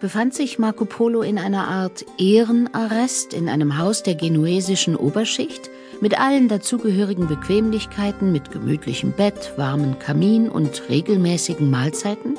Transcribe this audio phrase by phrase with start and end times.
[0.00, 6.18] befand sich Marco Polo in einer Art Ehrenarrest in einem Haus der genuesischen Oberschicht mit
[6.18, 12.38] allen dazugehörigen Bequemlichkeiten, mit gemütlichem Bett, warmen Kamin und regelmäßigen Mahlzeiten?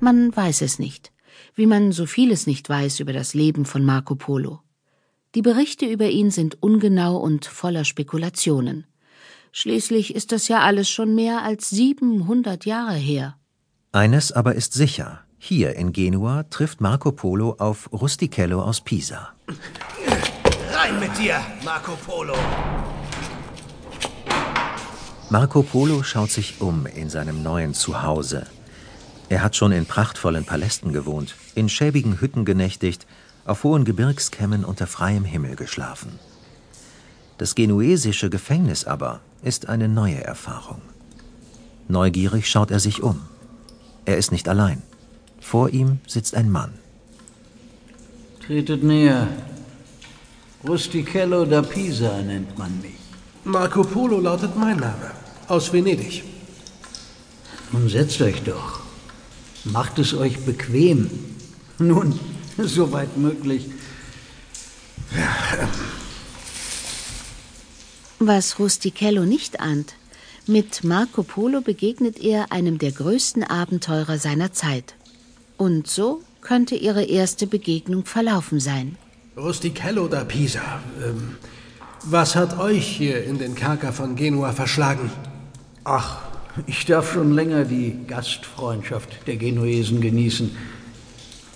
[0.00, 1.12] Man weiß es nicht,
[1.54, 4.60] wie man so vieles nicht weiß über das Leben von Marco Polo.
[5.34, 8.86] Die Berichte über ihn sind ungenau und voller Spekulationen.
[9.52, 13.36] Schließlich ist das ja alles schon mehr als 700 Jahre her.
[13.98, 15.22] Eines aber ist sicher.
[15.38, 19.30] Hier in Genua trifft Marco Polo auf Rustichello aus Pisa.
[20.72, 22.36] Rein mit dir, Marco Polo!
[25.30, 28.46] Marco Polo schaut sich um in seinem neuen Zuhause.
[29.30, 33.04] Er hat schon in prachtvollen Palästen gewohnt, in schäbigen Hütten genächtigt,
[33.46, 36.20] auf hohen Gebirgskämmen unter freiem Himmel geschlafen.
[37.36, 40.82] Das genuesische Gefängnis aber ist eine neue Erfahrung.
[41.88, 43.22] Neugierig schaut er sich um.
[44.08, 44.82] Er ist nicht allein.
[45.38, 46.72] Vor ihm sitzt ein Mann.
[48.42, 49.28] Tretet näher.
[50.66, 53.02] Rustichello da Pisa nennt man mich.
[53.44, 55.10] Marco Polo lautet mein Name.
[55.48, 56.24] Aus Venedig.
[57.70, 58.80] Nun setzt euch doch.
[59.64, 61.10] Macht es euch bequem.
[61.78, 62.18] Nun,
[62.56, 63.66] soweit möglich.
[65.14, 65.68] Ja.
[68.20, 69.97] Was Rustichello nicht ahnt,
[70.48, 74.94] mit Marco Polo begegnet er einem der größten Abenteurer seiner Zeit.
[75.56, 78.96] Und so könnte ihre erste Begegnung verlaufen sein.
[79.36, 81.36] Rustichello da Pisa, ähm,
[82.04, 85.10] was hat euch hier in den Kerker von Genua verschlagen?
[85.84, 86.18] Ach,
[86.66, 90.56] ich darf schon länger die Gastfreundschaft der Genuesen genießen.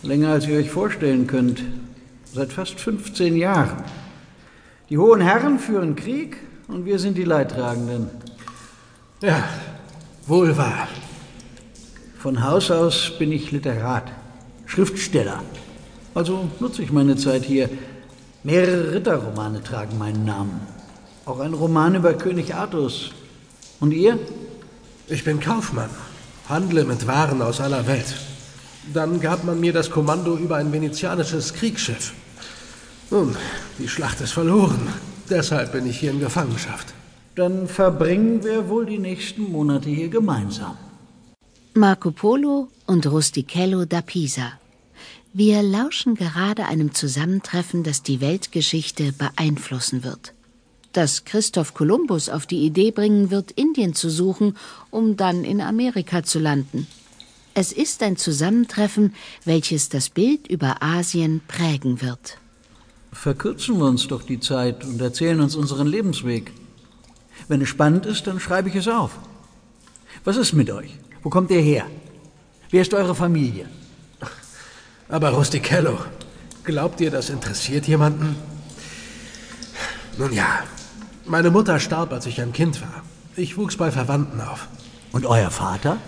[0.03, 1.63] Länger als ihr euch vorstellen könnt.
[2.33, 3.85] Seit fast 15 Jahren.
[4.91, 6.37] Die hohen Herren führen Krieg
[6.69, 8.11] und wir sind die Leidtragenden.
[9.23, 9.49] Ja,
[10.27, 10.89] wohl wahr.
[12.19, 14.11] Von Haus aus bin ich Literat,
[14.67, 15.45] Schriftsteller.
[16.13, 17.71] Also nutze ich meine Zeit hier.
[18.43, 20.61] Mehrere Ritterromane tragen meinen Namen.
[21.25, 23.13] Auch ein Roman über König Artus.
[23.79, 24.19] Und ihr?
[25.07, 25.91] Ich bin Kaufmann,
[26.49, 28.17] handle mit Waren aus aller Welt.
[28.93, 32.13] Dann gab man mir das Kommando über ein venezianisches Kriegsschiff.
[33.09, 33.37] Nun,
[33.79, 34.89] die Schlacht ist verloren.
[35.31, 36.93] Deshalb bin ich hier in Gefangenschaft.
[37.35, 40.77] Dann verbringen wir wohl die nächsten Monate hier gemeinsam.
[41.75, 44.53] Marco Polo und Rustichello da Pisa.
[45.33, 50.35] Wir lauschen gerade einem Zusammentreffen, das die Weltgeschichte beeinflussen wird
[50.93, 54.57] das Christoph Kolumbus auf die Idee bringen wird, Indien zu suchen,
[54.91, 56.87] um dann in Amerika zu landen.
[57.55, 59.15] Es ist ein Zusammentreffen,
[59.45, 62.39] welches das Bild über Asien prägen wird.
[63.13, 66.53] Verkürzen wir uns doch die Zeit und erzählen uns unseren Lebensweg.
[67.49, 69.13] Wenn es spannend ist, dann schreibe ich es auf.
[70.25, 70.99] Was ist mit euch?
[71.23, 71.87] Wo kommt ihr her?
[72.71, 73.69] Wer ist eure Familie?
[75.09, 75.99] Aber Rustichello,
[76.65, 78.37] glaubt ihr, das interessiert jemanden?
[80.17, 80.63] Nun ja,
[81.27, 83.03] meine Mutter starb, als ich ein Kind war.
[83.37, 84.69] Ich wuchs bei Verwandten auf.
[85.13, 85.99] Und euer Vater?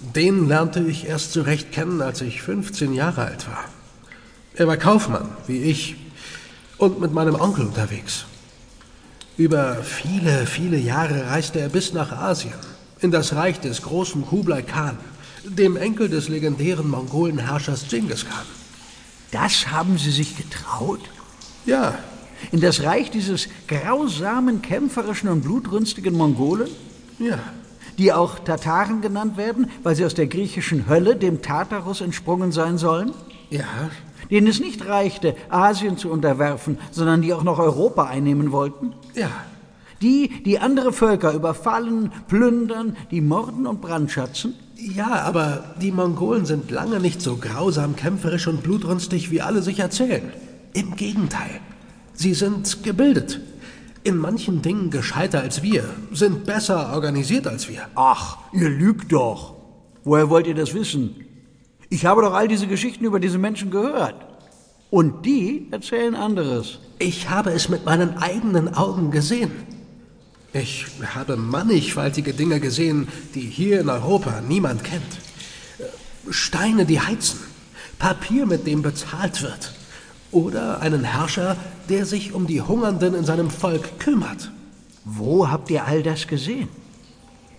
[0.00, 3.64] Den lernte ich erst so recht kennen, als ich 15 Jahre alt war.
[4.54, 5.96] Er war Kaufmann, wie ich,
[6.78, 8.26] und mit meinem Onkel unterwegs.
[9.38, 12.54] Über viele, viele Jahre reiste er bis nach Asien,
[13.00, 14.98] in das Reich des großen Kublai Khan,
[15.44, 18.44] dem Enkel des legendären Mongolenherrschers Genghis Khan.
[19.30, 21.00] Das haben Sie sich getraut?
[21.64, 21.96] Ja,
[22.50, 26.68] in das Reich dieses grausamen, kämpferischen und blutrünstigen Mongolen?
[27.20, 27.38] Ja.
[27.96, 32.76] Die auch Tataren genannt werden, weil sie aus der griechischen Hölle, dem Tartarus, entsprungen sein
[32.76, 33.12] sollen?
[33.50, 33.90] Ja.
[34.30, 38.92] Denen es nicht reichte, Asien zu unterwerfen, sondern die auch noch Europa einnehmen wollten?
[39.14, 39.30] Ja.
[40.02, 44.54] Die, die andere Völker überfallen, plündern, die morden und brandschatzen?
[44.76, 49.80] Ja, aber die Mongolen sind lange nicht so grausam, kämpferisch und blutrünstig, wie alle sich
[49.80, 50.32] erzählen.
[50.72, 51.60] Im Gegenteil.
[52.14, 53.40] Sie sind gebildet.
[54.04, 57.88] In manchen Dingen gescheiter als wir, sind besser organisiert als wir.
[57.96, 59.56] Ach, ihr lügt doch.
[60.04, 61.27] Woher wollt ihr das wissen?
[61.90, 64.14] Ich habe doch all diese Geschichten über diese Menschen gehört.
[64.90, 66.78] Und die erzählen anderes.
[66.98, 69.50] Ich habe es mit meinen eigenen Augen gesehen.
[70.52, 75.18] Ich habe mannigfaltige Dinge gesehen, die hier in Europa niemand kennt.
[76.30, 77.38] Steine, die heizen,
[77.98, 79.72] Papier, mit dem bezahlt wird,
[80.30, 81.56] oder einen Herrscher,
[81.88, 84.50] der sich um die Hungernden in seinem Volk kümmert.
[85.04, 86.68] Wo habt ihr all das gesehen?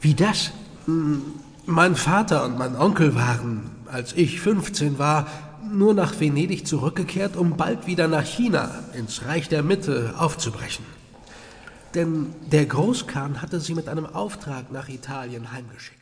[0.01, 0.51] Wie das?
[0.85, 1.21] Hm,
[1.65, 5.27] mein Vater und mein Onkel waren, als ich 15 war,
[5.71, 10.85] nur nach Venedig zurückgekehrt, um bald wieder nach China, ins Reich der Mitte, aufzubrechen.
[11.95, 15.98] Denn der Großkhan hatte sie mit einem Auftrag nach Italien heimgeschickt.